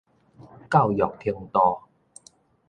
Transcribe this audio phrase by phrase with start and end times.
[0.67, 1.81] 教育程度